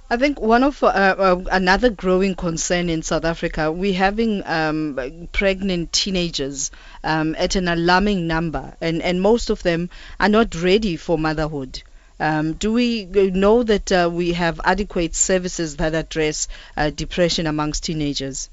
I 0.09 0.17
think 0.17 0.41
one 0.41 0.63
of 0.63 0.85
uh, 0.85 0.87
uh, 0.87 1.43
another 1.51 1.91
growing 1.91 2.37
concern 2.37 2.89
in 2.89 3.03
South 3.03 3.25
Africa, 3.25 3.73
we're 3.73 3.93
having 3.93 4.47
um, 4.47 5.29
pregnant 5.33 5.93
teenagers 5.93 6.71
um, 7.03 7.35
at 7.37 7.57
an 7.57 7.67
alarming 7.67 8.29
number, 8.29 8.77
and, 8.81 9.03
and 9.03 9.21
most 9.21 9.51
of 9.51 9.65
them 9.65 9.91
are 10.21 10.29
not 10.29 10.55
ready 10.55 10.97
for 10.97 11.19
motherhood. 11.19 11.83
Um, 12.21 12.53
do 12.53 12.73
we 12.73 13.05
know 13.05 13.65
that 13.65 13.91
uh, 13.91 14.09
we 14.13 14.33
have 14.35 14.61
adequate 14.65 15.17
services 15.17 15.77
that 15.77 15.95
address 15.95 16.47
uh, 16.77 16.91
depression 16.91 17.49
amongst 17.49 17.85
teenagers? 17.85 18.49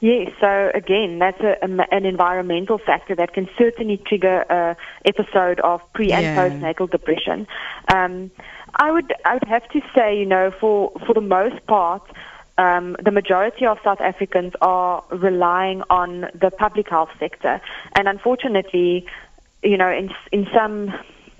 Yes, 0.00 0.32
so 0.40 0.70
again, 0.74 1.18
that's 1.18 1.40
a, 1.42 1.62
an 1.62 2.06
environmental 2.06 2.78
factor 2.78 3.14
that 3.16 3.34
can 3.34 3.50
certainly 3.58 3.98
trigger 3.98 4.40
a 4.48 4.76
episode 5.04 5.60
of 5.60 5.82
pre 5.92 6.10
and 6.10 6.22
yeah. 6.22 6.36
postnatal 6.36 6.90
depression. 6.90 7.46
I 8.80 8.90
would 8.90 9.12
I 9.26 9.34
would 9.34 9.44
have 9.44 9.68
to 9.68 9.80
say, 9.94 10.18
you 10.18 10.24
know, 10.24 10.50
for 10.58 10.90
for 11.06 11.12
the 11.12 11.20
most 11.20 11.64
part, 11.66 12.02
um, 12.56 12.96
the 13.04 13.10
majority 13.10 13.66
of 13.66 13.78
South 13.84 14.00
Africans 14.00 14.54
are 14.62 15.04
relying 15.10 15.82
on 15.90 16.30
the 16.34 16.50
public 16.50 16.88
health 16.88 17.10
sector, 17.18 17.60
and 17.94 18.08
unfortunately, 18.08 19.06
you 19.62 19.76
know, 19.76 19.90
in 19.90 20.10
in 20.32 20.48
some 20.54 20.94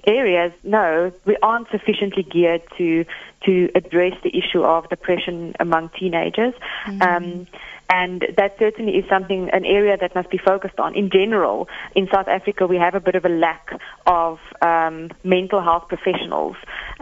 areas, 0.07 0.53
no, 0.65 1.13
we 1.25 1.37
aren't 1.43 1.71
sufficiently 1.71 2.23
geared 2.23 2.63
to 2.77 3.07
to 3.47 3.71
address 3.75 4.15
the 4.23 4.37
issue 4.37 4.63
of 4.63 4.89
depression 4.89 5.55
among 5.59 5.91
teenagers. 5.99 6.55
Mm-hmm. 6.87 7.03
Um, 7.03 7.47
and 7.89 8.25
that 8.37 8.57
certainly 8.59 8.93
is 8.93 9.05
something, 9.09 9.51
an 9.51 9.65
area 9.65 9.97
that 9.97 10.15
must 10.15 10.31
be 10.31 10.39
focused 10.39 10.79
on. 10.79 10.95
In 10.95 11.11
general, 11.11 11.69
in 11.97 12.07
South 12.13 12.29
Africa, 12.29 12.67
we 12.69 12.77
have 12.77 12.95
a 12.95 13.01
bit 13.01 13.17
of 13.17 13.25
a 13.25 13.29
lack 13.29 13.73
of 14.07 14.39
um, 14.63 15.11
mental 15.25 15.61
health 15.61 15.89
professionals, 15.89 16.55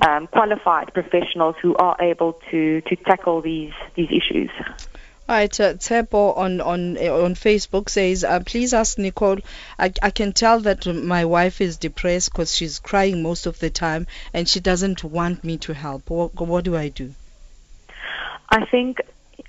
um, 0.06 0.28
qualified 0.28 0.94
professionals 0.94 1.56
who 1.60 1.76
are 1.76 1.96
able 2.00 2.40
to, 2.50 2.80
to 2.82 2.96
tackle 2.96 3.42
these, 3.42 3.74
these 3.96 4.08
issues. 4.10 4.50
Right, 5.28 5.60
uh, 5.60 5.74
Tepo 5.74 6.38
on 6.38 6.62
on 6.62 6.96
on 6.96 7.34
Facebook 7.34 7.90
says, 7.90 8.24
uh, 8.24 8.40
please 8.40 8.72
ask 8.72 8.96
Nicole. 8.96 9.40
I, 9.78 9.92
I 10.02 10.10
can 10.10 10.32
tell 10.32 10.60
that 10.60 10.86
my 10.86 11.26
wife 11.26 11.60
is 11.60 11.76
depressed 11.76 12.32
because 12.32 12.54
she's 12.54 12.78
crying 12.78 13.22
most 13.22 13.44
of 13.44 13.58
the 13.58 13.68
time 13.68 14.06
and 14.32 14.48
she 14.48 14.60
doesn't 14.60 15.04
want 15.04 15.44
me 15.44 15.58
to 15.58 15.74
help. 15.74 16.08
What, 16.08 16.34
what 16.34 16.64
do 16.64 16.76
I 16.76 16.88
do? 16.88 17.12
I 18.48 18.64
think 18.64 19.02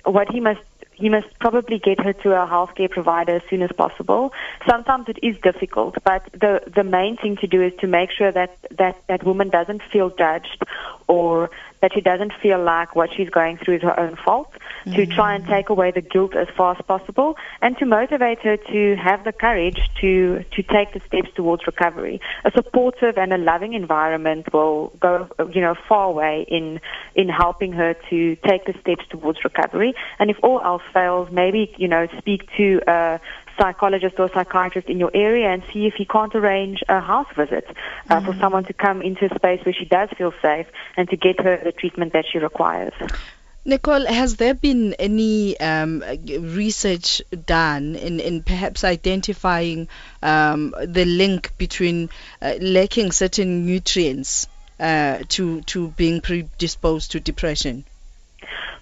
what 0.04 0.30
he 0.30 0.40
must 0.40 0.60
you 0.98 1.10
must 1.10 1.38
probably 1.38 1.78
get 1.78 1.98
her 2.00 2.12
to 2.12 2.32
a 2.32 2.46
healthcare 2.46 2.90
provider 2.90 3.36
as 3.36 3.42
soon 3.48 3.62
as 3.62 3.72
possible. 3.72 4.34
Sometimes 4.68 5.08
it 5.08 5.18
is 5.22 5.38
difficult, 5.40 5.96
but 6.04 6.24
the 6.32 6.62
the 6.66 6.84
main 6.84 7.16
thing 7.16 7.36
to 7.38 7.46
do 7.46 7.62
is 7.62 7.72
to 7.80 7.86
make 7.86 8.10
sure 8.10 8.30
that 8.30 8.54
that 8.72 9.02
that 9.06 9.24
woman 9.24 9.48
doesn't 9.48 9.82
feel 9.84 10.10
judged 10.10 10.62
or 11.08 11.50
that 11.82 11.92
she 11.94 12.00
doesn't 12.00 12.32
feel 12.42 12.62
like 12.62 12.94
what 12.94 13.10
she's 13.16 13.30
going 13.30 13.56
through 13.58 13.76
is 13.76 13.82
her 13.82 13.98
own 13.98 14.16
fault, 14.16 14.52
mm-hmm. 14.84 14.94
to 14.94 15.06
try 15.06 15.34
and 15.34 15.46
take 15.46 15.68
away 15.68 15.90
the 15.90 16.00
guilt 16.00 16.36
as 16.36 16.48
far 16.56 16.76
as 16.76 16.82
possible, 16.86 17.36
and 17.62 17.76
to 17.78 17.86
motivate 17.86 18.40
her 18.40 18.56
to 18.56 18.96
have 18.96 19.24
the 19.24 19.32
courage 19.32 19.80
to, 20.00 20.44
to 20.52 20.62
take 20.62 20.92
the 20.92 21.00
steps 21.06 21.28
towards 21.34 21.66
recovery. 21.66 22.20
A 22.44 22.50
supportive 22.50 23.16
and 23.16 23.32
a 23.32 23.38
loving 23.38 23.72
environment 23.72 24.52
will 24.52 24.92
go, 25.00 25.28
you 25.52 25.60
know, 25.60 25.74
far 25.88 26.06
away 26.06 26.44
in, 26.48 26.80
in 27.14 27.28
helping 27.28 27.72
her 27.72 27.94
to 28.10 28.36
take 28.36 28.66
the 28.66 28.74
steps 28.80 29.04
towards 29.08 29.42
recovery. 29.44 29.94
And 30.18 30.30
if 30.30 30.36
all 30.42 30.60
else 30.60 30.82
fails, 30.92 31.30
maybe, 31.30 31.74
you 31.78 31.88
know, 31.88 32.06
speak 32.18 32.48
to 32.56 32.80
a 32.86 33.20
psychologist 33.60 34.18
or 34.18 34.30
psychiatrist 34.32 34.88
in 34.88 34.98
your 34.98 35.10
area 35.12 35.48
and 35.52 35.62
see 35.72 35.86
if 35.86 35.94
he 35.94 36.04
can't 36.04 36.34
arrange 36.34 36.82
a 36.88 37.00
house 37.00 37.26
visit 37.36 37.66
uh, 37.68 38.16
mm-hmm. 38.16 38.26
for 38.26 38.38
someone 38.38 38.64
to 38.64 38.72
come 38.72 39.02
into 39.02 39.30
a 39.30 39.34
space 39.34 39.64
where 39.64 39.74
she 39.74 39.84
does 39.84 40.08
feel 40.16 40.32
safe 40.40 40.66
and 40.96 41.08
to 41.10 41.16
get 41.16 41.40
her 41.40 41.60
the 41.62 41.72
treatment 41.72 42.12
that 42.12 42.24
she 42.30 42.38
requires. 42.38 42.94
Nicole, 43.62 44.06
has 44.06 44.36
there 44.36 44.54
been 44.54 44.94
any 44.94 45.60
um, 45.60 46.02
research 46.26 47.20
done 47.44 47.94
in, 47.94 48.18
in 48.18 48.42
perhaps 48.42 48.84
identifying 48.84 49.86
um, 50.22 50.74
the 50.82 51.04
link 51.04 51.52
between 51.58 52.08
uh, 52.40 52.54
lacking 52.58 53.12
certain 53.12 53.66
nutrients 53.66 54.48
uh, 54.78 55.18
to 55.28 55.60
to 55.62 55.88
being 55.88 56.22
predisposed 56.22 57.10
to 57.12 57.20
depression? 57.20 57.84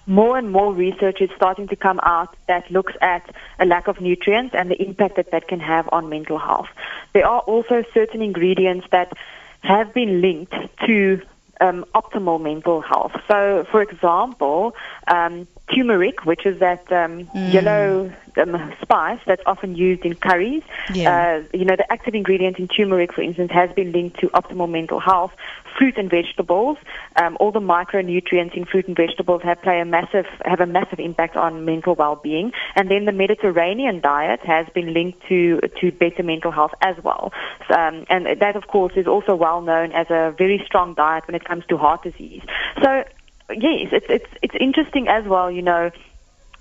More 0.09 0.37
and 0.39 0.51
more 0.51 0.73
research 0.73 1.21
is 1.21 1.29
starting 1.35 1.67
to 1.67 1.75
come 1.75 1.99
out 2.01 2.35
that 2.47 2.69
looks 2.71 2.93
at 2.99 3.23
a 3.59 3.65
lack 3.65 3.87
of 3.87 4.01
nutrients 4.01 4.55
and 4.55 4.69
the 4.71 4.81
impact 4.81 5.15
that 5.17 5.29
that 5.31 5.47
can 5.47 5.59
have 5.59 5.87
on 5.91 6.09
mental 6.09 6.39
health. 6.39 6.67
There 7.13 7.27
are 7.27 7.41
also 7.41 7.83
certain 7.93 8.21
ingredients 8.21 8.87
that 8.91 9.13
have 9.61 9.93
been 9.93 10.19
linked 10.19 10.53
to 10.87 11.21
um, 11.61 11.85
optimal 11.93 12.41
mental 12.41 12.81
health. 12.81 13.11
So, 13.27 13.67
for 13.69 13.81
example, 13.81 14.75
um, 15.07 15.47
turmeric, 15.73 16.25
which 16.25 16.45
is 16.45 16.59
that 16.59 16.91
um, 16.91 17.25
Mm. 17.33 17.53
yellow 17.53 18.11
um, 18.37 18.73
spice 18.81 19.19
that's 19.25 19.41
often 19.45 19.75
used 19.75 20.03
in 20.05 20.15
curries. 20.15 20.63
Yeah. 20.93 21.09
Uh, 21.09 21.57
you 21.57 21.65
know, 21.65 21.75
the 21.75 21.91
active 21.91 22.15
ingredient 22.15 22.57
in 22.57 22.67
turmeric, 22.67 23.13
for 23.13 23.21
instance, 23.21 23.51
has 23.51 23.71
been 23.73 23.91
linked 23.91 24.19
to 24.21 24.27
optimal 24.29 24.69
mental 24.69 24.99
health. 24.99 25.33
Fruit 25.77 25.97
and 25.97 26.09
vegetables, 26.09 26.77
um, 27.15 27.37
all 27.39 27.51
the 27.51 27.61
micronutrients 27.61 28.53
in 28.55 28.65
fruit 28.65 28.87
and 28.87 28.97
vegetables 28.97 29.41
have 29.43 29.61
play 29.61 29.79
a 29.79 29.85
massive 29.85 30.25
have 30.43 30.59
a 30.59 30.65
massive 30.65 30.99
impact 30.99 31.35
on 31.37 31.63
mental 31.65 31.95
well-being. 31.95 32.51
And 32.75 32.89
then 32.91 33.05
the 33.05 33.11
Mediterranean 33.11 34.01
diet 34.01 34.41
has 34.41 34.67
been 34.73 34.93
linked 34.93 35.21
to 35.29 35.59
to 35.79 35.91
better 35.91 36.23
mental 36.23 36.51
health 36.51 36.73
as 36.81 36.95
well. 37.03 37.31
So, 37.67 37.75
um, 37.75 38.05
and 38.09 38.39
that, 38.39 38.55
of 38.55 38.67
course, 38.67 38.93
is 38.95 39.07
also 39.07 39.35
well 39.35 39.61
known 39.61 39.91
as 39.93 40.07
a 40.09 40.33
very 40.37 40.61
strong 40.65 40.95
diet 40.95 41.27
when 41.27 41.35
it 41.35 41.45
comes 41.45 41.65
to 41.67 41.77
heart 41.77 42.03
disease. 42.03 42.43
So 42.83 43.03
yes, 43.51 43.89
it's 43.91 44.05
it's 44.09 44.31
it's 44.41 44.55
interesting 44.59 45.07
as 45.07 45.25
well. 45.25 45.49
You 45.51 45.61
know, 45.61 45.91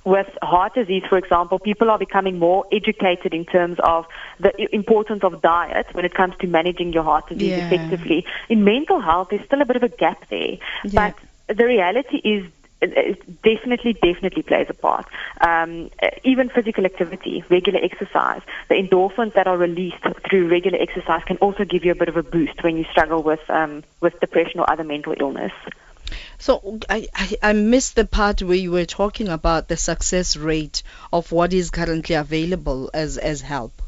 with 0.05 0.29
heart 0.43 0.75
disease, 0.75 1.03
for 1.09 1.19
example, 1.19 1.59
people 1.59 1.91
are 1.91 1.99
becoming 1.99 2.39
more 2.39 2.65
educated 2.73 3.35
in 3.35 3.45
terms 3.45 3.79
of 3.83 4.07
the 4.41 4.53
importance 4.75 5.23
of 5.25 5.43
diet 5.43 5.87
when 5.93 6.05
it 6.05 6.15
comes 6.15 6.35
to 6.41 6.47
managing 6.47 6.93
your 6.93 7.03
heart 7.03 7.29
disease 7.29 7.55
Yeah. 7.57 7.65
effectively. 7.65 8.25
In 8.49 8.65
mental 8.65 9.01
health, 9.01 9.29
there's 9.31 9.45
still 9.45 9.61
a 9.61 9.67
bit 9.67 9.77
of 9.77 9.83
a 9.83 9.89
gap 9.89 10.29
there, 10.31 10.57
Yeah. 10.85 11.13
but 11.49 11.57
the 11.57 11.67
reality 11.67 12.19
is. 12.19 12.45
It 12.81 12.93
it 12.97 13.43
definitely, 13.43 13.95
definitely 13.95 14.43
plays 14.43 14.69
a 14.71 14.73
part. 14.73 15.07
Um, 15.41 15.91
even 16.23 16.49
physical 16.49 16.85
activity, 16.85 17.43
regular 17.51 17.81
exercise, 17.83 18.41
the 18.69 18.77
endorphins 18.77 19.33
that 19.33 19.49
are 19.49 19.57
released 19.57 19.97
through 20.31 20.47
regular 20.47 20.79
exercise 20.81 21.25
can 21.25 21.39
also 21.39 21.65
give 21.65 21.85
you 21.85 21.91
a 21.91 21.97
bit 21.97 22.09
of 22.09 22.17
a 22.17 22.23
boost 22.23 22.63
when 22.63 22.77
you 22.77 22.85
struggle 22.93 23.21
with 23.21 23.41
um, 23.51 23.83
with 24.01 24.15
depression 24.21 24.61
or 24.61 24.71
other 24.71 24.85
mental 24.85 25.13
illness. 25.19 25.51
So 26.39 26.79
I, 26.89 27.09
I, 27.15 27.37
I 27.43 27.53
missed 27.53 27.97
the 27.97 28.05
part 28.05 28.43
where 28.43 28.57
you 28.57 28.71
were 28.71 28.87
talking 28.87 29.29
about 29.29 29.69
the 29.69 29.77
success 29.77 30.37
rate 30.37 30.83
of 31.13 31.33
what 31.33 31.53
is 31.53 31.71
currently 31.71 32.15
available 32.15 32.91
as, 32.95 33.19
as 33.19 33.41
help. 33.41 33.83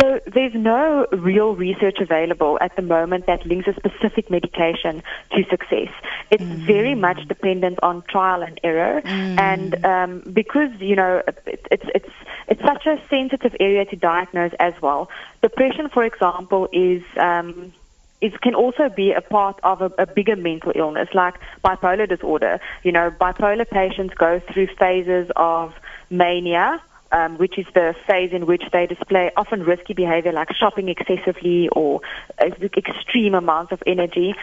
So 0.00 0.18
there's 0.26 0.54
no 0.54 1.06
real 1.12 1.54
research 1.54 1.98
available 2.00 2.56
at 2.62 2.74
the 2.74 2.80
moment 2.80 3.26
that 3.26 3.44
links 3.44 3.68
a 3.68 3.74
specific 3.74 4.30
medication 4.30 5.02
to 5.32 5.44
success. 5.50 5.88
It's 6.30 6.42
very 6.42 6.94
much 6.94 7.28
dependent 7.28 7.80
on 7.82 8.02
trial 8.02 8.42
and 8.42 8.58
error, 8.64 9.02
and 9.04 9.84
um, 9.84 10.22
because 10.32 10.70
you 10.80 10.96
know 10.96 11.22
it, 11.26 11.66
it's 11.70 11.84
it's 11.94 12.14
it's 12.48 12.62
such 12.62 12.86
a 12.86 12.98
sensitive 13.10 13.54
area 13.60 13.84
to 13.84 13.96
diagnose 13.96 14.52
as 14.58 14.72
well. 14.80 15.10
Depression, 15.42 15.90
for 15.90 16.04
example, 16.04 16.68
is 16.72 17.02
um, 17.18 17.72
it 18.20 18.40
can 18.40 18.54
also 18.54 18.88
be 18.88 19.12
a 19.12 19.20
part 19.20 19.58
of 19.62 19.80
a, 19.80 19.90
a 19.98 20.06
bigger 20.06 20.36
mental 20.36 20.72
illness 20.74 21.08
like 21.14 21.34
bipolar 21.64 22.08
disorder. 22.08 22.60
You 22.82 22.92
know, 22.92 23.10
bipolar 23.10 23.68
patients 23.68 24.14
go 24.14 24.40
through 24.40 24.68
phases 24.78 25.30
of 25.36 25.74
mania, 26.10 26.82
um, 27.12 27.38
which 27.38 27.58
is 27.58 27.66
the 27.74 27.94
phase 28.06 28.32
in 28.32 28.46
which 28.46 28.64
they 28.72 28.86
display 28.86 29.30
often 29.36 29.64
risky 29.64 29.94
behavior 29.94 30.32
like 30.32 30.54
shopping 30.54 30.88
excessively 30.88 31.68
or 31.70 32.00
uh, 32.40 32.50
extreme 32.76 33.34
amounts 33.34 33.72
of 33.72 33.82
energy. 33.86 34.34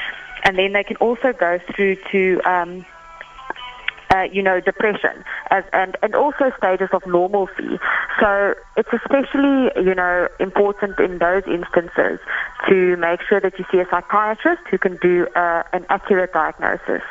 And 0.43 0.57
then 0.57 0.73
they 0.73 0.83
can 0.83 0.97
also 0.97 1.33
go 1.33 1.59
through 1.75 1.97
to 2.11 2.41
um, 2.45 2.85
uh, 4.09 4.23
you 4.31 4.41
know, 4.41 4.59
depression 4.59 5.23
as, 5.51 5.63
and, 5.73 5.97
and 6.01 6.15
also 6.15 6.51
stages 6.57 6.89
of 6.93 7.05
normalcy. 7.05 7.79
So 8.19 8.53
it's 8.75 8.89
especially, 8.93 9.71
you 9.83 9.93
know, 9.93 10.27
important 10.39 10.99
in 10.99 11.17
those 11.17 11.43
instances 11.45 12.19
to 12.69 12.97
make 12.97 13.21
sure 13.29 13.39
that 13.39 13.57
you 13.59 13.65
see 13.71 13.79
a 13.79 13.85
psychiatrist 13.89 14.61
who 14.69 14.77
can 14.77 14.97
do 14.97 15.27
uh, 15.35 15.63
an 15.73 15.85
accurate 15.89 16.33
diagnosis. 16.33 17.01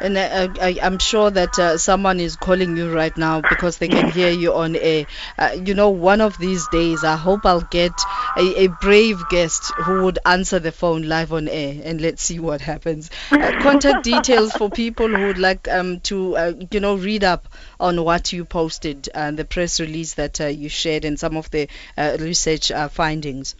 And 0.00 0.18
I, 0.18 0.48
I, 0.60 0.78
I'm 0.82 0.98
sure 0.98 1.30
that 1.30 1.56
uh, 1.60 1.78
someone 1.78 2.18
is 2.18 2.34
calling 2.34 2.76
you 2.76 2.92
right 2.92 3.16
now 3.16 3.40
because 3.40 3.78
they 3.78 3.86
can 3.86 4.10
hear 4.10 4.30
you 4.30 4.52
on 4.52 4.74
air. 4.74 5.06
Uh, 5.38 5.56
you 5.64 5.74
know, 5.74 5.90
one 5.90 6.20
of 6.20 6.36
these 6.38 6.66
days, 6.68 7.04
I 7.04 7.14
hope 7.14 7.46
I'll 7.46 7.60
get 7.60 7.92
a, 8.36 8.64
a 8.64 8.66
brave 8.66 9.22
guest 9.28 9.72
who 9.84 10.02
would 10.02 10.18
answer 10.26 10.58
the 10.58 10.72
phone 10.72 11.02
live 11.02 11.32
on 11.32 11.46
air, 11.46 11.80
and 11.84 12.00
let's 12.00 12.20
see 12.20 12.40
what 12.40 12.60
happens. 12.60 13.10
Uh, 13.30 13.52
contact 13.62 14.02
details 14.02 14.52
for 14.52 14.68
people 14.70 15.06
who 15.06 15.28
would 15.28 15.38
like 15.38 15.68
um, 15.68 16.00
to, 16.00 16.36
uh, 16.36 16.52
you 16.72 16.80
know, 16.80 16.96
read 16.96 17.22
up 17.22 17.46
on 17.78 18.02
what 18.02 18.32
you 18.32 18.44
posted 18.44 19.08
and 19.14 19.38
the 19.38 19.44
press 19.44 19.78
release 19.78 20.14
that 20.14 20.40
uh, 20.40 20.46
you 20.46 20.68
shared 20.68 21.04
and 21.04 21.16
some 21.20 21.36
of 21.36 21.48
the 21.52 21.68
uh, 21.96 22.16
research 22.18 22.72
uh, 22.72 22.88
findings. 22.88 23.54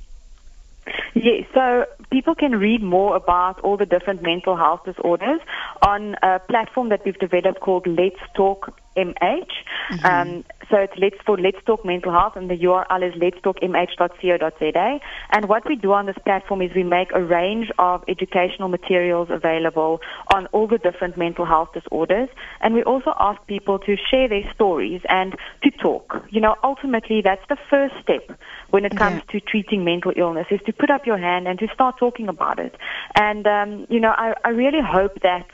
Yes, 1.14 1.44
so 1.52 1.84
people 2.10 2.34
can 2.34 2.52
read 2.52 2.82
more 2.82 3.16
about 3.16 3.60
all 3.60 3.76
the 3.76 3.84
different 3.84 4.22
mental 4.22 4.56
health 4.56 4.80
disorders 4.84 5.40
on 5.82 6.16
a 6.22 6.38
platform 6.38 6.88
that 6.90 7.04
we've 7.04 7.18
developed 7.18 7.60
called 7.60 7.86
Let's 7.86 8.20
Talk 8.34 8.74
MH. 8.96 9.50
Um, 10.04 10.44
so 10.70 10.76
it's 10.76 10.92
Let's 10.96 11.16
for 11.26 11.36
Let's 11.38 11.62
Talk 11.64 11.84
Mental 11.84 12.12
Health, 12.12 12.36
and 12.36 12.48
the 12.48 12.56
URL 12.56 13.02
is 13.02 13.14
letstalkmh.co.za. 13.20 15.00
And 15.30 15.48
what 15.48 15.66
we 15.66 15.76
do 15.76 15.92
on 15.92 16.06
this 16.06 16.16
platform 16.24 16.62
is 16.62 16.70
we 16.74 16.82
make 16.82 17.08
a 17.12 17.22
range 17.22 17.70
of 17.78 18.04
educational 18.08 18.68
materials 18.68 19.28
available 19.30 20.00
on 20.34 20.46
all 20.46 20.66
the 20.66 20.78
different 20.78 21.16
mental 21.16 21.44
health 21.44 21.70
disorders, 21.74 22.28
and 22.60 22.74
we 22.74 22.82
also 22.84 23.12
ask 23.18 23.44
people 23.46 23.78
to 23.80 23.96
share 24.10 24.28
their 24.28 24.50
stories 24.54 25.00
and 25.08 25.36
to 25.62 25.70
talk. 25.70 26.24
You 26.30 26.40
know, 26.40 26.56
ultimately, 26.62 27.22
that's 27.22 27.46
the 27.48 27.58
first 27.68 27.94
step 28.02 28.38
when 28.70 28.84
it 28.84 28.96
comes 28.96 29.22
to 29.30 29.40
treating 29.40 29.84
mental 29.84 30.12
illness 30.16 30.46
is 30.50 30.60
to 30.66 30.72
put 30.72 30.90
up 30.90 31.06
your 31.06 31.18
hand 31.18 31.46
and 31.48 31.58
to 31.58 31.68
start 31.74 31.98
talking 31.98 32.28
about 32.28 32.58
it. 32.58 32.74
And 33.14 33.46
um, 33.46 33.86
you 33.90 34.00
know, 34.00 34.10
I, 34.16 34.34
I 34.44 34.50
really 34.50 34.80
hope 34.80 35.20
that 35.22 35.46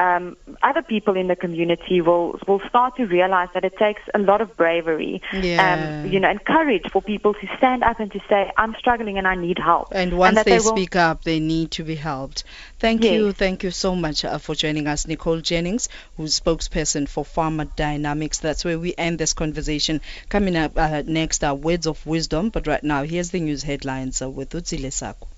um, 0.00 0.36
other 0.62 0.82
people 0.82 1.16
in 1.16 1.28
the 1.28 1.36
community 1.36 2.00
will 2.00 2.38
will 2.46 2.60
start 2.68 2.96
to 2.96 3.04
realize 3.06 3.48
that 3.54 3.64
it 3.64 3.76
takes 3.78 4.02
a 4.14 4.18
lot 4.18 4.40
of 4.40 4.56
bravery, 4.56 5.20
Yeah. 5.32 6.02
um, 6.04 6.10
you 6.10 6.18
know, 6.20 6.28
and 6.28 6.44
courage 6.44 6.84
for 6.90 7.02
people 7.02 7.34
to 7.34 7.46
stand 7.58 7.82
up 7.82 8.00
and 8.00 8.10
to 8.12 8.20
say, 8.28 8.50
"I'm 8.56 8.74
struggling 8.78 9.18
and 9.18 9.26
I 9.28 9.34
need 9.34 9.58
help." 9.58 9.88
And 9.92 10.16
once 10.18 10.36
that 10.36 10.46
they, 10.46 10.58
will- 10.58 10.76
speak 10.76 10.96
up, 10.96 11.24
they 11.24 11.40
need 11.40 11.72
to 11.72 11.84
be 11.84 11.94
helped. 11.94 12.44
Thank 12.78 13.04
Yes. 13.04 13.12
you, 13.12 13.32
thank 13.32 13.62
you 13.62 13.70
so 13.70 13.94
much 13.94 14.24
uh, 14.24 14.38
for 14.38 14.54
joining 14.54 14.86
us, 14.86 15.06
Nicole 15.06 15.40
Jennings, 15.40 15.88
who's 16.16 16.38
spokesperson 16.38 17.08
for 17.08 17.24
Pharma 17.24 17.68
Dynamics. 17.76 18.38
That's 18.40 18.64
where 18.64 18.78
we 18.78 18.94
end 18.96 19.18
this 19.18 19.32
conversation. 19.34 20.00
Coming 20.28 20.56
up 20.56 20.72
uh, 20.76 21.02
next 21.06 21.44
are 21.44 21.54
words 21.54 21.86
of 21.86 22.04
wisdom, 22.06 22.48
but 22.50 22.66
right 22.66 22.82
now, 22.82 23.02
here's 23.04 23.30
the 23.30 23.40
news 23.40 23.62
headlines 23.62 24.22
uh, 24.22 24.30
with 24.30 24.50
Utsile 24.50 24.92
Sako. 24.92 25.28